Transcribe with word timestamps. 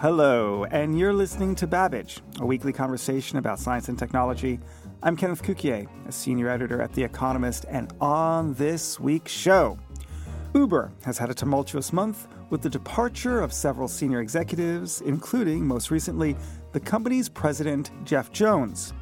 Hello, 0.00 0.66
and 0.72 0.98
you're 0.98 1.14
listening 1.14 1.54
to 1.54 1.66
Babbage, 1.66 2.20
a 2.38 2.44
weekly 2.44 2.70
conversation 2.70 3.38
about 3.38 3.58
science 3.58 3.88
and 3.88 3.98
technology. 3.98 4.60
I'm 5.02 5.16
Kenneth 5.16 5.42
Cukier, 5.42 5.88
a 6.06 6.12
senior 6.12 6.50
editor 6.50 6.82
at 6.82 6.92
The 6.92 7.02
Economist, 7.02 7.64
and 7.70 7.90
on 7.98 8.52
this 8.52 9.00
week's 9.00 9.32
show, 9.32 9.78
Uber 10.54 10.92
has 11.02 11.16
had 11.16 11.30
a 11.30 11.34
tumultuous 11.34 11.94
month 11.94 12.28
with 12.50 12.60
the 12.60 12.68
departure 12.68 13.40
of 13.40 13.54
several 13.54 13.88
senior 13.88 14.20
executives, 14.20 15.00
including, 15.00 15.66
most 15.66 15.90
recently, 15.90 16.36
the 16.72 16.80
company's 16.80 17.30
president, 17.30 17.90
Jeff 18.04 18.30
Jones. 18.30 18.92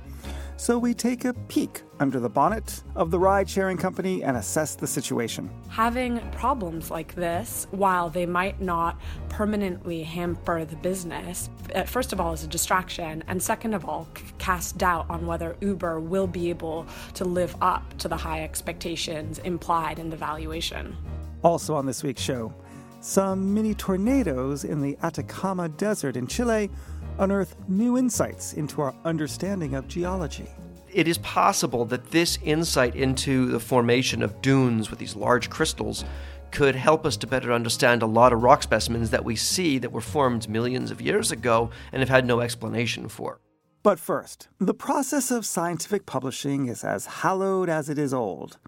So 0.56 0.78
we 0.78 0.94
take 0.94 1.24
a 1.24 1.34
peek 1.34 1.82
under 1.98 2.20
the 2.20 2.28
bonnet 2.28 2.84
of 2.94 3.10
the 3.10 3.18
ride 3.18 3.50
sharing 3.50 3.76
company 3.76 4.22
and 4.22 4.36
assess 4.36 4.76
the 4.76 4.86
situation. 4.86 5.50
Having 5.68 6.20
problems 6.30 6.92
like 6.92 7.12
this, 7.16 7.66
while 7.72 8.08
they 8.08 8.24
might 8.24 8.60
not 8.60 9.00
permanently 9.28 10.04
hamper 10.04 10.64
the 10.64 10.76
business, 10.76 11.50
uh, 11.74 11.82
first 11.82 12.12
of 12.12 12.20
all, 12.20 12.32
is 12.32 12.44
a 12.44 12.46
distraction, 12.46 13.24
and 13.26 13.42
second 13.42 13.74
of 13.74 13.84
all, 13.84 14.06
cast 14.38 14.78
doubt 14.78 15.06
on 15.10 15.26
whether 15.26 15.56
Uber 15.60 15.98
will 15.98 16.28
be 16.28 16.50
able 16.50 16.86
to 17.14 17.24
live 17.24 17.56
up 17.60 17.98
to 17.98 18.06
the 18.06 18.16
high 18.16 18.44
expectations 18.44 19.40
implied 19.40 19.98
in 19.98 20.08
the 20.08 20.16
valuation. 20.16 20.96
Also 21.42 21.74
on 21.74 21.84
this 21.84 22.04
week's 22.04 22.22
show, 22.22 22.54
some 23.00 23.52
mini 23.52 23.74
tornadoes 23.74 24.64
in 24.64 24.80
the 24.80 24.96
Atacama 25.02 25.68
Desert 25.68 26.16
in 26.16 26.26
Chile 26.26 26.70
unearth 27.18 27.56
new 27.68 27.96
insights 27.98 28.54
into 28.54 28.82
our 28.82 28.94
understanding 29.04 29.74
of 29.74 29.88
geology. 29.88 30.48
It 30.92 31.08
is 31.08 31.18
possible 31.18 31.84
that 31.86 32.10
this 32.10 32.38
insight 32.44 32.94
into 32.94 33.46
the 33.46 33.60
formation 33.60 34.22
of 34.22 34.40
dunes 34.42 34.90
with 34.90 34.98
these 34.98 35.16
large 35.16 35.50
crystals 35.50 36.04
could 36.50 36.76
help 36.76 37.04
us 37.04 37.16
to 37.16 37.26
better 37.26 37.52
understand 37.52 38.02
a 38.02 38.06
lot 38.06 38.32
of 38.32 38.42
rock 38.42 38.62
specimens 38.62 39.10
that 39.10 39.24
we 39.24 39.34
see 39.34 39.78
that 39.78 39.90
were 39.90 40.00
formed 40.00 40.48
millions 40.48 40.92
of 40.92 41.00
years 41.00 41.32
ago 41.32 41.70
and 41.92 42.00
have 42.00 42.08
had 42.08 42.24
no 42.24 42.40
explanation 42.40 43.08
for. 43.08 43.40
But 43.82 43.98
first, 43.98 44.48
the 44.60 44.72
process 44.72 45.30
of 45.30 45.44
scientific 45.44 46.06
publishing 46.06 46.68
is 46.68 46.84
as 46.84 47.06
hallowed 47.06 47.68
as 47.68 47.90
it 47.90 47.98
is 47.98 48.14
old. 48.14 48.58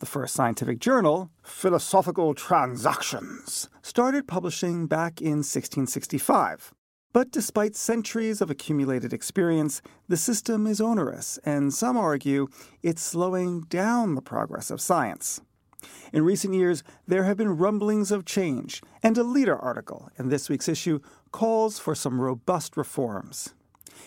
The 0.00 0.06
first 0.06 0.34
scientific 0.34 0.80
journal, 0.80 1.30
Philosophical 1.42 2.34
Transactions, 2.34 3.68
started 3.82 4.26
publishing 4.26 4.86
back 4.86 5.20
in 5.20 5.44
1665. 5.44 6.72
But 7.12 7.32
despite 7.32 7.74
centuries 7.74 8.40
of 8.40 8.50
accumulated 8.50 9.12
experience, 9.12 9.82
the 10.08 10.16
system 10.16 10.66
is 10.66 10.80
onerous, 10.80 11.38
and 11.44 11.74
some 11.74 11.96
argue 11.96 12.46
it's 12.82 13.02
slowing 13.02 13.62
down 13.62 14.14
the 14.14 14.22
progress 14.22 14.70
of 14.70 14.80
science. 14.80 15.40
In 16.12 16.24
recent 16.24 16.54
years, 16.54 16.84
there 17.08 17.24
have 17.24 17.36
been 17.36 17.56
rumblings 17.56 18.12
of 18.12 18.24
change, 18.24 18.80
and 19.02 19.18
a 19.18 19.24
leader 19.24 19.56
article 19.56 20.08
in 20.18 20.28
this 20.28 20.48
week's 20.48 20.68
issue 20.68 21.00
calls 21.32 21.78
for 21.80 21.96
some 21.96 22.20
robust 22.20 22.76
reforms. 22.76 23.54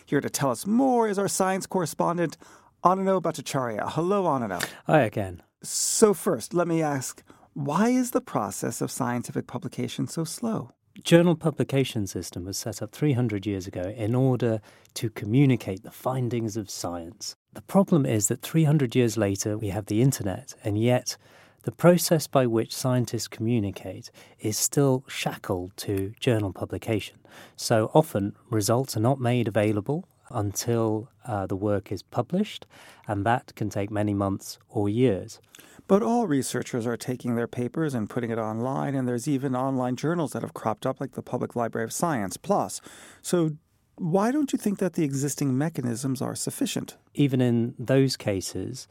Here 0.06 0.22
to 0.22 0.30
tell 0.30 0.52
us 0.52 0.66
more 0.66 1.10
is 1.10 1.20
our 1.20 1.28
science 1.28 1.66
correspondent, 1.66 2.38
Ananyo 2.86 3.22
Bhattacharya. 3.22 3.92
Hello, 3.92 4.24
Ananyo. 4.24 4.66
Hi 4.88 5.02
again. 5.02 5.42
So, 5.62 6.14
first, 6.14 6.54
let 6.54 6.68
me 6.68 6.82
ask 6.82 7.24
why 7.54 7.90
is 7.90 8.12
the 8.12 8.22
process 8.22 8.82
of 8.82 8.92
scientific 8.92 9.46
publication 9.46 10.08
so 10.08 10.24
slow? 10.24 10.72
Journal 11.02 11.36
publication 11.36 12.06
system 12.06 12.46
was 12.46 12.58
set 12.58 12.82
up 12.82 12.92
300 12.92 13.48
years 13.48 13.66
ago 13.66 13.94
in 13.98 14.14
order 14.14 14.62
to 14.94 15.10
communicate 15.10 15.84
the 15.84 15.92
findings 15.92 16.56
of 16.56 16.70
science. 16.70 17.36
The 17.54 17.64
problem 17.64 18.06
is 18.06 18.28
that 18.28 18.42
300 18.42 18.96
years 18.96 19.18
later 19.18 19.58
we 19.58 19.70
have 19.70 19.88
the 19.88 20.02
internet, 20.02 20.54
and 20.64 20.78
yet 20.78 21.18
the 21.64 21.72
process 21.72 22.28
by 22.28 22.46
which 22.46 22.76
scientists 22.76 23.28
communicate 23.28 24.12
is 24.40 24.58
still 24.58 25.04
shackled 25.08 25.76
to 25.78 26.14
journal 26.20 26.54
publication. 26.54 27.18
So 27.56 27.90
often 27.94 28.36
results 28.50 28.96
are 28.96 29.02
not 29.02 29.20
made 29.20 29.48
available 29.48 30.08
until 30.30 31.10
uh, 31.26 31.48
the 31.48 31.56
work 31.56 31.92
is 31.92 32.04
published, 32.04 32.68
and 33.08 33.26
that 33.26 33.56
can 33.56 33.70
take 33.70 33.90
many 33.90 34.14
months 34.14 34.60
or 34.70 34.90
years. 34.90 35.40
But 35.88 36.02
all 36.02 36.28
researchers 36.28 36.88
are 36.88 36.98
taking 36.98 37.36
their 37.36 37.48
papers 37.48 37.94
and 37.94 38.10
putting 38.10 38.32
it 38.32 38.38
online, 38.38 38.96
and 38.96 39.08
there's 39.08 39.28
even 39.28 39.56
online 39.56 39.96
journals 39.96 40.32
that 40.32 40.42
have 40.42 40.54
cropped 40.54 40.86
up, 40.86 41.02
like 41.02 41.14
the 41.14 41.22
Public 41.22 41.56
Library 41.56 41.84
of 41.84 41.92
Science 41.92 42.38
PLOS. 42.38 42.80
So, 43.22 43.58
why 43.96 44.32
don't 44.32 44.52
you 44.52 44.58
think 44.58 44.80
that 44.80 44.94
the 44.94 45.04
existing 45.04 45.56
mechanisms 45.58 46.22
are 46.22 46.36
sufficient? 46.36 46.98
Even 47.14 47.42
in 47.42 47.76
those 47.78 48.18
cases, 48.18 48.88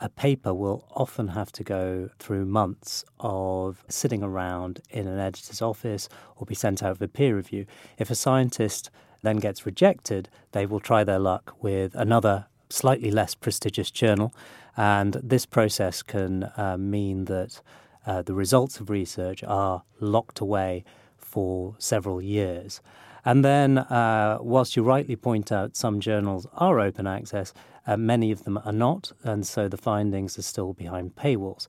a 0.00 0.08
paper 0.08 0.54
will 0.54 0.88
often 0.96 1.28
have 1.28 1.52
to 1.52 1.62
go 1.62 2.08
through 2.18 2.46
months 2.46 3.04
of 3.20 3.84
sitting 3.88 4.22
around 4.22 4.80
in 4.90 5.06
an 5.06 5.18
editor's 5.18 5.62
office 5.62 6.08
or 6.36 6.46
be 6.46 6.54
sent 6.54 6.82
out 6.82 6.98
for 6.98 7.06
peer 7.06 7.36
review. 7.36 7.66
If 7.98 8.10
a 8.10 8.14
scientist 8.14 8.90
then 9.22 9.36
gets 9.36 9.66
rejected, 9.66 10.30
they 10.52 10.64
will 10.64 10.80
try 10.80 11.04
their 11.04 11.18
luck 11.18 11.54
with 11.60 11.94
another 11.94 12.46
slightly 12.70 13.10
less 13.10 13.34
prestigious 13.34 13.90
journal. 13.90 14.34
And 14.76 15.14
this 15.22 15.46
process 15.46 16.02
can 16.02 16.44
uh, 16.56 16.76
mean 16.78 17.26
that 17.26 17.60
uh, 18.06 18.22
the 18.22 18.34
results 18.34 18.80
of 18.80 18.88
research 18.90 19.44
are 19.44 19.82
locked 20.00 20.40
away 20.40 20.84
for 21.16 21.74
several 21.78 22.22
years. 22.22 22.80
And 23.24 23.44
then, 23.44 23.78
uh, 23.78 24.38
whilst 24.40 24.76
you 24.76 24.82
rightly 24.82 25.16
point 25.16 25.52
out 25.52 25.76
some 25.76 26.00
journals 26.00 26.46
are 26.54 26.80
open 26.80 27.06
access, 27.06 27.52
uh, 27.86 27.96
many 27.96 28.32
of 28.32 28.44
them 28.44 28.58
are 28.64 28.72
not, 28.72 29.12
and 29.22 29.46
so 29.46 29.68
the 29.68 29.76
findings 29.76 30.38
are 30.38 30.42
still 30.42 30.72
behind 30.72 31.16
paywalls. 31.16 31.68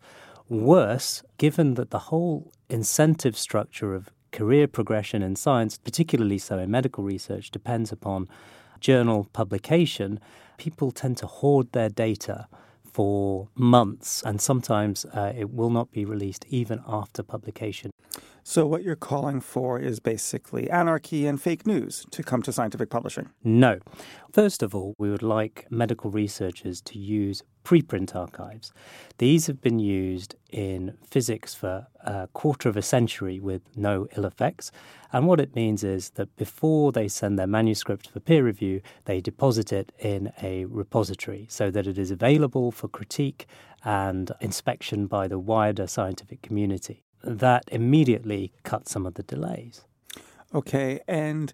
Worse, 0.50 1.23
given 1.38 1.73
that 1.75 1.91
the 1.91 2.00
whole 2.00 2.51
incentive 2.69 3.38
structure 3.38 3.94
of 3.94 4.09
career 4.31 4.67
progression 4.67 5.22
in 5.22 5.35
science, 5.35 5.78
particularly 5.78 6.38
so 6.38 6.57
in 6.57 6.72
medical 6.72 7.03
research, 7.03 7.51
depends 7.51 7.91
upon 7.91 8.29
journal 8.81 9.30
publication, 9.31 10.19
people 10.58 10.92
tend 10.92 11.18
to 11.18 11.28
hoard 11.28 11.72
their 11.72 11.90
data 11.90 12.47
for 12.84 13.47
months, 13.56 14.22
and 14.24 14.42
sometimes 14.42 15.06
uh, 15.06 15.31
it 15.36 15.52
will 15.52 15.69
not 15.69 15.92
be 15.92 16.03
released 16.03 16.46
even 16.50 16.81
after 16.86 17.24
publication. 17.24 17.91
So, 18.51 18.67
what 18.67 18.84
you're 18.84 18.97
calling 18.97 19.39
for 19.39 19.79
is 19.79 20.01
basically 20.01 20.69
anarchy 20.69 21.25
and 21.25 21.41
fake 21.41 21.66
news 21.66 22.06
to 22.12 22.22
come 22.22 22.41
to 22.41 22.51
scientific 22.51 22.89
publishing? 22.89 23.29
No. 23.45 23.79
First 24.34 24.62
of 24.62 24.75
all, 24.75 24.94
we 24.97 25.09
would 25.09 25.23
like 25.23 25.67
medical 25.69 26.12
researchers 26.12 26.81
to 26.81 27.00
use 27.00 27.44
preprint 27.63 28.13
archives. 28.13 28.73
These 29.19 29.47
have 29.47 29.61
been 29.61 29.79
used 29.79 30.35
in 30.50 30.97
physics 31.09 31.56
for 31.56 31.88
a 32.03 32.28
quarter 32.34 32.67
of 32.67 32.75
a 32.75 32.81
century 32.81 33.40
with 33.40 33.61
no 33.78 34.06
ill 34.17 34.25
effects. 34.25 34.69
And 35.13 35.28
what 35.28 35.40
it 35.40 35.56
means 35.56 35.81
is 35.85 36.09
that 36.16 36.35
before 36.35 36.91
they 36.91 37.07
send 37.07 37.40
their 37.40 37.47
manuscript 37.47 38.09
for 38.09 38.19
peer 38.19 38.44
review, 38.44 38.81
they 39.06 39.22
deposit 39.22 39.72
it 39.72 39.94
in 39.97 40.34
a 40.44 40.66
repository 40.66 41.47
so 41.50 41.72
that 41.72 41.88
it 41.88 41.97
is 41.97 42.11
available 42.11 42.73
for 42.73 42.90
critique 42.90 43.45
and 43.85 44.29
inspection 44.41 45.07
by 45.07 45.29
the 45.29 45.40
wider 45.40 45.88
scientific 45.88 46.41
community 46.41 47.06
that 47.24 47.64
immediately 47.72 48.52
cut 48.64 48.88
some 48.88 49.06
of 49.06 49.16
the 49.16 49.23
delays. 49.23 49.85
Okay, 50.53 51.00
and 51.08 51.53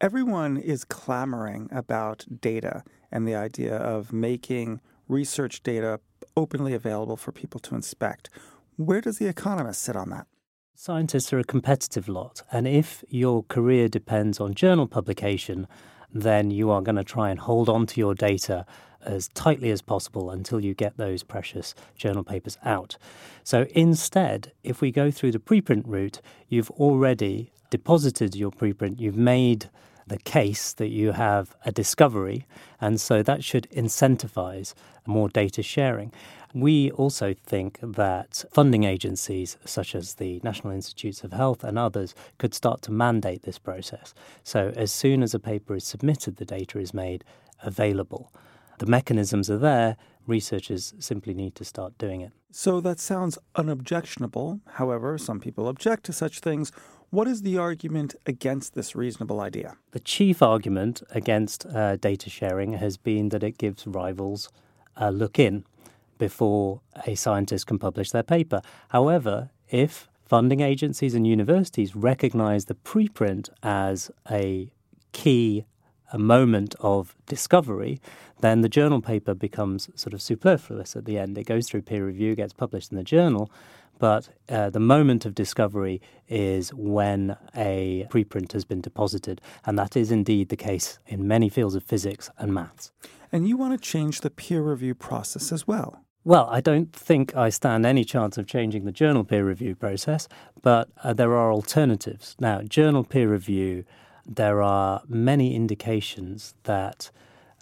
everyone 0.00 0.56
is 0.56 0.84
clamoring 0.84 1.68
about 1.72 2.24
data 2.40 2.82
and 3.10 3.26
the 3.26 3.34
idea 3.34 3.76
of 3.76 4.12
making 4.12 4.80
research 5.08 5.62
data 5.62 6.00
openly 6.36 6.72
available 6.72 7.16
for 7.16 7.32
people 7.32 7.60
to 7.60 7.74
inspect. 7.74 8.30
Where 8.76 9.00
does 9.00 9.18
The 9.18 9.26
Economist 9.26 9.82
sit 9.82 9.96
on 9.96 10.10
that? 10.10 10.26
Scientists 10.74 11.32
are 11.32 11.40
a 11.40 11.44
competitive 11.44 12.08
lot, 12.08 12.42
and 12.52 12.68
if 12.68 13.02
your 13.08 13.42
career 13.42 13.88
depends 13.88 14.38
on 14.38 14.54
journal 14.54 14.86
publication, 14.86 15.66
then 16.12 16.52
you 16.52 16.70
are 16.70 16.80
going 16.80 16.96
to 16.96 17.04
try 17.04 17.30
and 17.30 17.40
hold 17.40 17.68
on 17.68 17.84
to 17.86 18.00
your 18.00 18.14
data 18.14 18.64
as 19.08 19.28
tightly 19.28 19.70
as 19.70 19.82
possible 19.82 20.30
until 20.30 20.60
you 20.60 20.74
get 20.74 20.96
those 20.96 21.22
precious 21.22 21.74
journal 21.96 22.22
papers 22.22 22.58
out. 22.64 22.96
So 23.42 23.66
instead, 23.74 24.52
if 24.62 24.80
we 24.80 24.92
go 24.92 25.10
through 25.10 25.32
the 25.32 25.38
preprint 25.38 25.84
route, 25.86 26.20
you've 26.48 26.70
already 26.72 27.50
deposited 27.70 28.36
your 28.36 28.50
preprint, 28.50 29.00
you've 29.00 29.16
made 29.16 29.70
the 30.06 30.18
case 30.18 30.72
that 30.74 30.88
you 30.88 31.12
have 31.12 31.54
a 31.64 31.72
discovery, 31.72 32.46
and 32.80 33.00
so 33.00 33.22
that 33.22 33.44
should 33.44 33.68
incentivize 33.70 34.74
more 35.06 35.28
data 35.28 35.62
sharing. 35.62 36.12
We 36.54 36.90
also 36.92 37.34
think 37.44 37.78
that 37.82 38.44
funding 38.50 38.84
agencies 38.84 39.58
such 39.66 39.94
as 39.94 40.14
the 40.14 40.40
National 40.42 40.72
Institutes 40.72 41.22
of 41.22 41.32
Health 41.32 41.62
and 41.62 41.78
others 41.78 42.14
could 42.38 42.54
start 42.54 42.80
to 42.82 42.92
mandate 42.92 43.42
this 43.42 43.58
process. 43.58 44.14
So, 44.42 44.72
as 44.74 44.90
soon 44.90 45.22
as 45.22 45.34
a 45.34 45.38
paper 45.38 45.74
is 45.76 45.84
submitted, 45.84 46.36
the 46.36 46.46
data 46.46 46.78
is 46.78 46.94
made 46.94 47.22
available. 47.62 48.32
The 48.78 48.86
mechanisms 48.86 49.50
are 49.50 49.58
there, 49.58 49.96
researchers 50.26 50.94
simply 50.98 51.34
need 51.34 51.54
to 51.56 51.64
start 51.64 51.98
doing 51.98 52.20
it. 52.20 52.32
So, 52.50 52.80
that 52.80 52.98
sounds 52.98 53.38
unobjectionable. 53.56 54.60
However, 54.74 55.18
some 55.18 55.38
people 55.38 55.68
object 55.68 56.04
to 56.04 56.12
such 56.12 56.40
things. 56.40 56.72
What 57.10 57.26
is 57.26 57.42
the 57.42 57.58
argument 57.58 58.14
against 58.26 58.74
this 58.74 58.94
reasonable 58.94 59.40
idea? 59.40 59.76
The 59.92 60.00
chief 60.00 60.42
argument 60.42 61.02
against 61.10 61.66
uh, 61.66 61.96
data 61.96 62.30
sharing 62.30 62.74
has 62.74 62.96
been 62.96 63.30
that 63.30 63.42
it 63.42 63.58
gives 63.58 63.86
rivals 63.86 64.50
a 64.96 65.10
look 65.10 65.38
in 65.38 65.64
before 66.18 66.80
a 67.06 67.14
scientist 67.14 67.66
can 67.66 67.78
publish 67.78 68.10
their 68.10 68.22
paper. 68.22 68.60
However, 68.88 69.50
if 69.70 70.08
funding 70.24 70.60
agencies 70.60 71.14
and 71.14 71.26
universities 71.26 71.96
recognize 71.96 72.66
the 72.66 72.74
preprint 72.74 73.48
as 73.62 74.10
a 74.30 74.70
key 75.12 75.64
a 76.12 76.18
moment 76.18 76.74
of 76.80 77.14
discovery, 77.26 78.00
then 78.40 78.60
the 78.60 78.68
journal 78.68 79.00
paper 79.00 79.34
becomes 79.34 79.88
sort 79.94 80.14
of 80.14 80.22
superfluous 80.22 80.96
at 80.96 81.04
the 81.04 81.18
end. 81.18 81.36
It 81.36 81.44
goes 81.44 81.68
through 81.68 81.82
peer 81.82 82.06
review, 82.06 82.34
gets 82.34 82.52
published 82.52 82.90
in 82.90 82.96
the 82.96 83.04
journal, 83.04 83.50
but 83.98 84.28
uh, 84.48 84.70
the 84.70 84.80
moment 84.80 85.26
of 85.26 85.34
discovery 85.34 86.00
is 86.28 86.72
when 86.72 87.36
a 87.54 88.06
preprint 88.10 88.52
has 88.52 88.64
been 88.64 88.80
deposited, 88.80 89.40
and 89.66 89.78
that 89.78 89.96
is 89.96 90.10
indeed 90.10 90.48
the 90.48 90.56
case 90.56 90.98
in 91.06 91.26
many 91.26 91.48
fields 91.48 91.74
of 91.74 91.82
physics 91.82 92.30
and 92.38 92.54
maths. 92.54 92.92
And 93.32 93.48
you 93.48 93.56
want 93.56 93.78
to 93.80 93.90
change 93.90 94.20
the 94.20 94.30
peer 94.30 94.62
review 94.62 94.94
process 94.94 95.52
as 95.52 95.66
well. 95.66 96.04
Well, 96.24 96.48
I 96.50 96.60
don't 96.60 96.92
think 96.92 97.34
I 97.36 97.48
stand 97.48 97.86
any 97.86 98.04
chance 98.04 98.36
of 98.36 98.46
changing 98.46 98.84
the 98.84 98.92
journal 98.92 99.24
peer 99.24 99.44
review 99.44 99.74
process, 99.74 100.28
but 100.62 100.88
uh, 101.02 101.12
there 101.12 101.34
are 101.34 101.52
alternatives. 101.52 102.36
Now, 102.38 102.62
journal 102.62 103.04
peer 103.04 103.30
review, 103.30 103.84
there 104.28 104.62
are 104.62 105.02
many 105.08 105.54
indications 105.54 106.54
that 106.64 107.10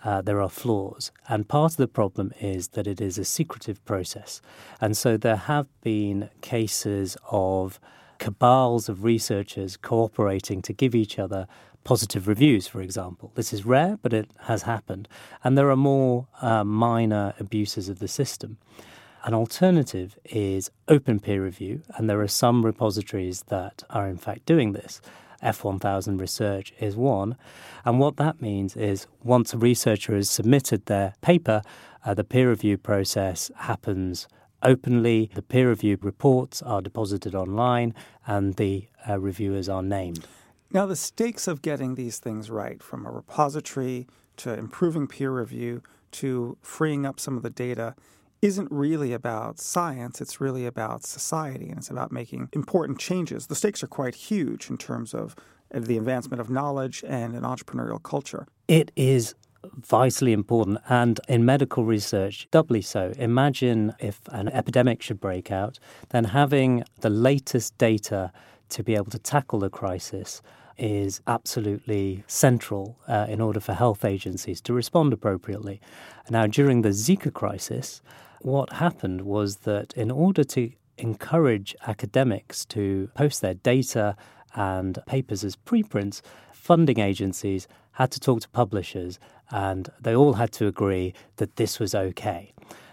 uh, 0.04 0.20
there 0.20 0.40
are 0.40 0.48
flaws. 0.48 1.10
And 1.28 1.48
part 1.48 1.72
of 1.72 1.76
the 1.78 1.88
problem 1.88 2.32
is 2.40 2.68
that 2.68 2.86
it 2.86 3.00
is 3.00 3.18
a 3.18 3.24
secretive 3.24 3.84
process. 3.84 4.40
And 4.80 4.96
so 4.96 5.16
there 5.16 5.36
have 5.36 5.66
been 5.82 6.30
cases 6.42 7.16
of 7.30 7.80
cabals 8.18 8.88
of 8.88 9.04
researchers 9.04 9.76
cooperating 9.76 10.62
to 10.62 10.72
give 10.72 10.94
each 10.94 11.18
other 11.18 11.46
positive 11.84 12.26
reviews, 12.26 12.66
for 12.66 12.82
example. 12.82 13.30
This 13.36 13.52
is 13.52 13.64
rare, 13.64 13.98
but 14.02 14.12
it 14.12 14.28
has 14.40 14.62
happened. 14.62 15.08
And 15.44 15.56
there 15.56 15.70
are 15.70 15.76
more 15.76 16.26
uh, 16.42 16.64
minor 16.64 17.34
abuses 17.38 17.88
of 17.88 18.00
the 18.00 18.08
system. 18.08 18.58
An 19.24 19.34
alternative 19.34 20.18
is 20.24 20.70
open 20.88 21.20
peer 21.20 21.42
review, 21.42 21.82
and 21.96 22.08
there 22.08 22.20
are 22.20 22.28
some 22.28 22.64
repositories 22.64 23.42
that 23.48 23.82
are 23.90 24.08
in 24.08 24.18
fact 24.18 24.46
doing 24.46 24.72
this. 24.72 25.00
F1000 25.42 26.20
Research 26.20 26.72
is 26.80 26.96
one. 26.96 27.36
And 27.84 27.98
what 27.98 28.16
that 28.16 28.40
means 28.40 28.76
is 28.76 29.06
once 29.22 29.54
a 29.54 29.58
researcher 29.58 30.14
has 30.14 30.30
submitted 30.30 30.86
their 30.86 31.14
paper, 31.20 31.62
uh, 32.04 32.14
the 32.14 32.24
peer 32.24 32.50
review 32.50 32.78
process 32.78 33.50
happens 33.56 34.28
openly. 34.62 35.30
The 35.34 35.42
peer 35.42 35.68
review 35.70 35.98
reports 36.00 36.62
are 36.62 36.80
deposited 36.80 37.34
online, 37.34 37.94
and 38.26 38.54
the 38.54 38.88
uh, 39.08 39.18
reviewers 39.18 39.68
are 39.68 39.82
named. 39.82 40.26
Now, 40.72 40.86
the 40.86 40.96
stakes 40.96 41.46
of 41.46 41.62
getting 41.62 41.94
these 41.94 42.18
things 42.18 42.50
right, 42.50 42.82
from 42.82 43.06
a 43.06 43.10
repository 43.10 44.06
to 44.38 44.52
improving 44.52 45.06
peer 45.06 45.30
review 45.30 45.82
to 46.12 46.56
freeing 46.60 47.06
up 47.06 47.20
some 47.20 47.36
of 47.36 47.42
the 47.42 47.50
data, 47.50 47.94
isn't 48.42 48.68
really 48.70 49.12
about 49.12 49.58
science. 49.58 50.20
It's 50.20 50.40
really 50.40 50.66
about 50.66 51.04
society 51.04 51.68
and 51.68 51.78
it's 51.78 51.90
about 51.90 52.12
making 52.12 52.48
important 52.52 52.98
changes. 52.98 53.46
The 53.46 53.54
stakes 53.54 53.82
are 53.82 53.88
quite 53.88 54.14
huge 54.14 54.70
in 54.70 54.78
terms 54.78 55.14
of 55.14 55.34
the 55.72 55.96
advancement 55.96 56.40
of 56.40 56.48
knowledge 56.48 57.04
and 57.06 57.34
an 57.34 57.42
entrepreneurial 57.42 58.02
culture. 58.02 58.46
It 58.68 58.92
is 58.94 59.34
vitally 59.74 60.32
important 60.32 60.78
and 60.88 61.18
in 61.28 61.44
medical 61.44 61.84
research 61.84 62.46
doubly 62.52 62.80
so 62.80 63.12
imagine 63.18 63.92
if 63.98 64.20
an 64.28 64.48
epidemic 64.50 65.02
should 65.02 65.20
break 65.20 65.50
out 65.50 65.80
then 66.10 66.22
having 66.22 66.84
the 67.00 67.10
latest 67.10 67.76
data 67.76 68.30
to 68.68 68.84
be 68.84 68.94
able 68.94 69.10
to 69.10 69.18
tackle 69.18 69.58
the 69.58 69.68
crisis 69.68 70.40
is 70.78 71.20
absolutely 71.26 72.22
central 72.26 72.98
uh, 73.08 73.26
in 73.28 73.40
order 73.40 73.60
for 73.60 73.72
health 73.72 74.04
agencies 74.04 74.60
to 74.60 74.72
respond 74.72 75.12
appropriately. 75.12 75.80
Now, 76.28 76.46
during 76.46 76.82
the 76.82 76.90
Zika 76.90 77.32
crisis, 77.32 78.02
what 78.46 78.74
happened 78.74 79.22
was 79.22 79.56
that 79.70 79.92
in 79.94 80.08
order 80.08 80.44
to 80.44 80.70
encourage 80.98 81.74
academics 81.88 82.64
to 82.64 83.10
post 83.12 83.40
their 83.40 83.54
data 83.54 84.16
and 84.54 85.00
papers 85.04 85.42
as 85.42 85.56
preprints, 85.56 86.22
funding 86.52 87.00
agencies 87.00 87.66
had 87.92 88.08
to 88.12 88.20
talk 88.20 88.40
to 88.40 88.48
publishers 88.50 89.18
and 89.50 89.90
they 90.00 90.14
all 90.14 90.34
had 90.34 90.52
to 90.52 90.68
agree 90.68 91.12
that 91.38 91.56
this 91.56 91.80
was 91.80 91.92
okay. 91.92 92.52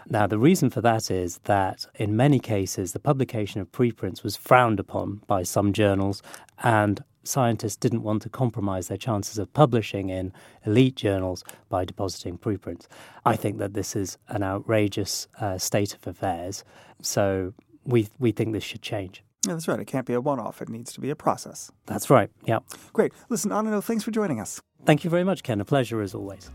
Now, 0.09 0.25
the 0.25 0.39
reason 0.39 0.71
for 0.71 0.81
that 0.81 1.11
is 1.11 1.37
that 1.43 1.85
in 1.95 2.17
many 2.17 2.39
cases, 2.39 2.93
the 2.93 2.99
publication 2.99 3.61
of 3.61 3.71
preprints 3.71 4.23
was 4.23 4.35
frowned 4.35 4.79
upon 4.79 5.21
by 5.27 5.43
some 5.43 5.71
journals, 5.71 6.23
and 6.63 7.03
scientists 7.23 7.75
didn't 7.75 8.03
want 8.03 8.21
to 8.23 8.29
compromise 8.29 8.87
their 8.87 8.97
chances 8.97 9.37
of 9.37 9.51
publishing 9.53 10.09
in 10.09 10.33
elite 10.65 10.95
journals 10.95 11.43
by 11.69 11.85
depositing 11.85 12.37
preprints. 12.37 12.87
I 13.25 13.35
think 13.35 13.57
that 13.57 13.73
this 13.73 13.95
is 13.95 14.17
an 14.27 14.43
outrageous 14.43 15.27
uh, 15.39 15.57
state 15.57 15.93
of 15.95 16.05
affairs, 16.07 16.63
so 17.01 17.53
we, 17.85 18.09
we 18.19 18.31
think 18.31 18.53
this 18.53 18.63
should 18.63 18.81
change. 18.81 19.23
Yeah, 19.45 19.53
that's 19.53 19.67
right. 19.67 19.79
It 19.79 19.85
can't 19.85 20.05
be 20.05 20.13
a 20.13 20.21
one 20.21 20.39
off, 20.39 20.61
it 20.61 20.69
needs 20.69 20.93
to 20.93 21.01
be 21.01 21.09
a 21.09 21.15
process. 21.15 21.71
That's 21.85 22.09
right, 22.09 22.29
yeah. 22.45 22.59
Great. 22.93 23.11
Listen, 23.29 23.51
Ananyo, 23.51 23.83
thanks 23.83 24.03
for 24.03 24.11
joining 24.11 24.39
us. 24.39 24.61
Thank 24.85 25.03
you 25.03 25.09
very 25.09 25.23
much, 25.23 25.43
Ken. 25.43 25.59
A 25.61 25.65
pleasure 25.65 26.01
as 26.01 26.13
always. 26.13 26.49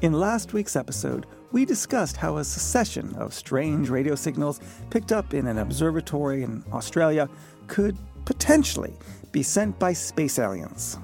In 0.00 0.12
last 0.12 0.52
week's 0.52 0.74
episode, 0.74 1.26
we 1.52 1.64
discussed 1.64 2.16
how 2.16 2.38
a 2.38 2.44
succession 2.44 3.14
of 3.16 3.32
strange 3.32 3.88
radio 3.88 4.16
signals 4.16 4.60
picked 4.90 5.12
up 5.12 5.34
in 5.34 5.46
an 5.46 5.58
observatory 5.58 6.42
in 6.42 6.64
Australia 6.72 7.28
could 7.68 7.96
potentially 8.24 8.94
be 9.32 9.42
sent 9.42 9.78
by 9.78 9.92
space 9.92 10.38
aliens. 10.38 10.98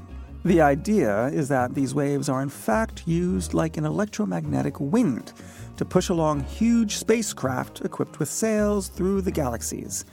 The 0.44 0.60
idea 0.60 1.26
is 1.26 1.48
that 1.48 1.74
these 1.74 1.94
waves 1.94 2.28
are 2.28 2.42
in 2.42 2.48
fact 2.48 3.02
used 3.06 3.54
like 3.54 3.76
an 3.76 3.84
electromagnetic 3.84 4.78
wind 4.78 5.32
to 5.76 5.84
push 5.84 6.08
along 6.10 6.44
huge 6.44 6.96
spacecraft 6.96 7.80
equipped 7.84 8.18
with 8.18 8.28
sails 8.28 8.88
through 8.88 9.22
the 9.22 9.30
galaxies. 9.30 10.04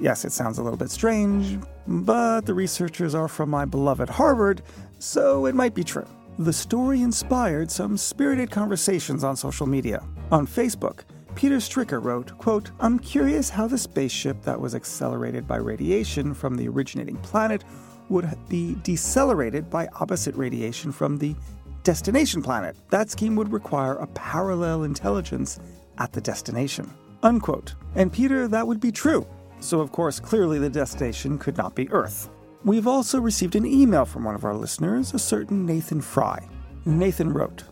Yes, 0.00 0.24
it 0.24 0.32
sounds 0.32 0.58
a 0.58 0.62
little 0.62 0.78
bit 0.78 0.90
strange, 0.90 1.58
but 1.86 2.42
the 2.42 2.54
researchers 2.54 3.14
are 3.14 3.28
from 3.28 3.50
my 3.50 3.64
beloved 3.64 4.08
Harvard, 4.08 4.62
so 4.98 5.46
it 5.46 5.54
might 5.54 5.74
be 5.74 5.84
true. 5.84 6.06
The 6.38 6.52
story 6.52 7.02
inspired 7.02 7.70
some 7.70 7.96
spirited 7.96 8.50
conversations 8.50 9.24
on 9.24 9.36
social 9.36 9.66
media. 9.66 10.04
On 10.30 10.46
Facebook, 10.46 11.00
Peter 11.38 11.58
Stricker 11.58 12.02
wrote, 12.02 12.36
quote, 12.36 12.72
I'm 12.80 12.98
curious 12.98 13.48
how 13.48 13.68
the 13.68 13.78
spaceship 13.78 14.42
that 14.42 14.60
was 14.60 14.74
accelerated 14.74 15.46
by 15.46 15.58
radiation 15.58 16.34
from 16.34 16.56
the 16.56 16.66
originating 16.66 17.16
planet 17.18 17.62
would 18.08 18.36
be 18.48 18.74
decelerated 18.82 19.70
by 19.70 19.86
opposite 20.00 20.34
radiation 20.34 20.90
from 20.90 21.16
the 21.16 21.36
destination 21.84 22.42
planet. 22.42 22.76
That 22.90 23.08
scheme 23.08 23.36
would 23.36 23.52
require 23.52 23.94
a 23.94 24.08
parallel 24.08 24.82
intelligence 24.82 25.60
at 25.98 26.12
the 26.12 26.20
destination. 26.20 26.92
Unquote. 27.22 27.76
And 27.94 28.12
Peter, 28.12 28.48
that 28.48 28.66
would 28.66 28.80
be 28.80 28.90
true. 28.90 29.24
So, 29.60 29.78
of 29.78 29.92
course, 29.92 30.18
clearly 30.18 30.58
the 30.58 30.68
destination 30.68 31.38
could 31.38 31.56
not 31.56 31.76
be 31.76 31.88
Earth. 31.92 32.30
We've 32.64 32.88
also 32.88 33.20
received 33.20 33.54
an 33.54 33.64
email 33.64 34.04
from 34.04 34.24
one 34.24 34.34
of 34.34 34.44
our 34.44 34.56
listeners, 34.56 35.14
a 35.14 35.20
certain 35.20 35.64
Nathan 35.64 36.00
Fry. 36.00 36.44
Nathan 36.84 37.32
wrote, 37.32 37.62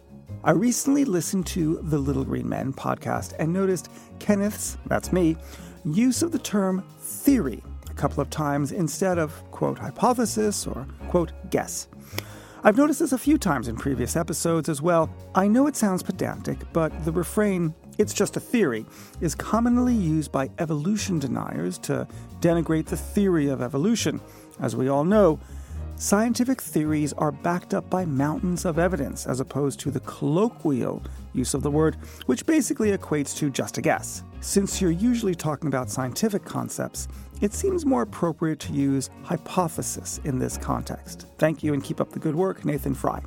I 0.47 0.53
recently 0.53 1.05
listened 1.05 1.45
to 1.49 1.81
the 1.83 1.99
Little 1.99 2.23
Green 2.23 2.49
Men 2.49 2.73
podcast 2.73 3.35
and 3.41 3.53
noticed 3.53 3.91
Kenneth's, 4.21 4.79
that's 4.87 5.13
me, 5.13 5.37
use 5.85 6.23
of 6.23 6.31
the 6.31 6.39
term 6.39 6.85
theory 7.01 7.65
a 7.91 7.95
couple 7.95 8.21
of 8.21 8.31
times 8.31 8.71
instead 8.71 9.19
of, 9.19 9.33
quote, 9.51 9.77
hypothesis 9.77 10.65
or, 10.65 10.87
quote, 11.09 11.33
guess. 11.51 11.89
I've 12.63 12.77
noticed 12.77 13.01
this 13.01 13.11
a 13.11 13.19
few 13.19 13.39
times 13.39 13.67
in 13.67 13.75
previous 13.75 14.15
episodes 14.15 14.69
as 14.69 14.81
well. 14.81 15.13
I 15.35 15.49
know 15.49 15.67
it 15.67 15.75
sounds 15.75 16.05
pedantic, 16.05 16.59
but 16.73 16.93
the 17.05 17.11
refrain, 17.11 17.75
it's 17.99 18.15
just 18.15 18.37
a 18.37 18.41
theory, 18.41 18.87
is 19.21 19.35
commonly 19.35 19.95
used 19.95 20.31
by 20.31 20.49
evolution 20.61 21.19
deniers 21.19 21.77
to 21.79 22.07
denigrate 22.39 22.87
the 22.87 22.97
theory 22.97 23.49
of 23.49 23.63
evolution. 23.63 24.21
As 24.61 24.77
we 24.77 24.87
all 24.87 25.03
know, 25.03 25.41
Scientific 25.99 26.61
theories 26.61 27.15
are 27.15 27.33
backed 27.33 27.73
up 27.73 27.89
by 27.89 28.05
mountains 28.05 28.67
of 28.67 28.79
evidence, 28.79 29.27
as 29.27 29.41
opposed 29.41 29.81
to 29.81 29.91
the 29.91 30.01
colloquial 30.01 31.03
use 31.33 31.55
of 31.55 31.63
the 31.63 31.71
word, 31.71 31.97
which 32.27 32.45
basically 32.45 32.95
equates 32.95 33.35
to 33.35 33.49
just 33.49 33.79
a 33.79 33.81
guess. 33.81 34.23
Since 34.43 34.83
you're 34.83 34.91
usually 34.91 35.35
talking 35.35 35.69
about 35.69 35.89
scientific 35.89 36.45
concepts, 36.45 37.09
it 37.41 37.55
seems 37.55 37.87
more 37.87 38.03
appropriate 38.03 38.61
to 38.61 38.75
use 38.75 39.09
hypothesis 39.23 40.21
in 40.25 40.39
this 40.39 40.59
context. 40.59 41.29
Thank 41.39 41.63
you 41.63 41.73
and 41.73 41.83
keep 41.83 41.99
up 41.99 42.13
the 42.13 42.19
good 42.19 42.35
work, 42.35 42.67
Nathan 42.67 42.95
Fry. 42.95 43.23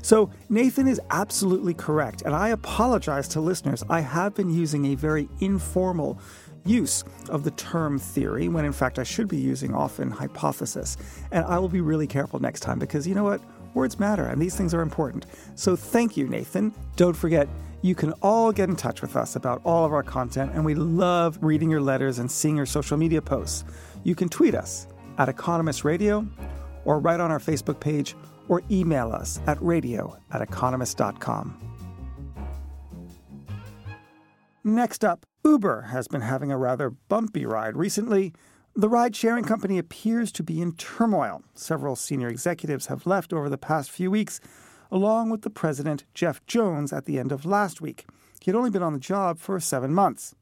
So, 0.00 0.30
Nathan 0.48 0.88
is 0.88 1.00
absolutely 1.10 1.74
correct, 1.74 2.22
and 2.22 2.34
I 2.34 2.48
apologize 2.48 3.28
to 3.28 3.42
listeners. 3.42 3.84
I 3.90 4.00
have 4.00 4.34
been 4.34 4.48
using 4.48 4.86
a 4.86 4.94
very 4.94 5.28
informal 5.40 6.18
use 6.66 7.04
of 7.28 7.44
the 7.44 7.50
term 7.52 7.98
theory 7.98 8.48
when 8.48 8.64
in 8.64 8.72
fact 8.72 8.98
I 8.98 9.02
should 9.02 9.28
be 9.28 9.36
using 9.36 9.74
often 9.74 10.10
hypothesis. 10.10 10.96
And 11.32 11.44
I 11.44 11.58
will 11.58 11.68
be 11.68 11.80
really 11.80 12.06
careful 12.06 12.40
next 12.40 12.60
time 12.60 12.78
because 12.78 13.06
you 13.06 13.14
know 13.14 13.24
what? 13.24 13.40
Words 13.74 13.98
matter 13.98 14.26
and 14.26 14.40
these 14.40 14.56
things 14.56 14.72
are 14.74 14.80
important. 14.80 15.26
So 15.54 15.76
thank 15.76 16.16
you, 16.16 16.28
Nathan. 16.28 16.72
Don't 16.96 17.16
forget, 17.16 17.48
you 17.82 17.94
can 17.94 18.12
all 18.22 18.52
get 18.52 18.68
in 18.68 18.76
touch 18.76 19.02
with 19.02 19.16
us 19.16 19.36
about 19.36 19.60
all 19.64 19.84
of 19.84 19.92
our 19.92 20.02
content, 20.02 20.52
and 20.54 20.64
we 20.64 20.74
love 20.74 21.38
reading 21.40 21.70
your 21.70 21.80
letters 21.80 22.18
and 22.18 22.28
seeing 22.30 22.56
your 22.56 22.66
social 22.66 22.96
media 22.96 23.22
posts. 23.22 23.64
You 24.02 24.14
can 24.14 24.28
tweet 24.28 24.54
us 24.54 24.88
at 25.18 25.28
Economist 25.28 25.84
Radio 25.84 26.26
or 26.84 26.98
write 26.98 27.20
on 27.20 27.30
our 27.30 27.38
Facebook 27.38 27.78
page 27.78 28.16
or 28.48 28.62
email 28.70 29.12
us 29.12 29.40
at 29.46 29.60
radio 29.62 30.16
at 30.32 30.40
economist.com. 30.40 31.56
Next 34.64 35.04
up, 35.04 35.24
Uber 35.46 35.82
has 35.92 36.08
been 36.08 36.22
having 36.22 36.50
a 36.50 36.58
rather 36.58 36.90
bumpy 36.90 37.46
ride 37.46 37.76
recently. 37.76 38.34
The 38.74 38.88
ride 38.88 39.14
sharing 39.14 39.44
company 39.44 39.78
appears 39.78 40.32
to 40.32 40.42
be 40.42 40.60
in 40.60 40.72
turmoil. 40.72 41.44
Several 41.54 41.94
senior 41.94 42.26
executives 42.26 42.86
have 42.86 43.06
left 43.06 43.32
over 43.32 43.48
the 43.48 43.56
past 43.56 43.92
few 43.92 44.10
weeks, 44.10 44.40
along 44.90 45.30
with 45.30 45.42
the 45.42 45.50
president, 45.50 46.02
Jeff 46.14 46.44
Jones, 46.46 46.92
at 46.92 47.04
the 47.04 47.16
end 47.16 47.30
of 47.30 47.46
last 47.46 47.80
week. 47.80 48.06
He 48.40 48.50
had 48.50 48.56
only 48.56 48.70
been 48.70 48.82
on 48.82 48.92
the 48.92 48.98
job 48.98 49.38
for 49.38 49.60
seven 49.60 49.94
months. 49.94 50.34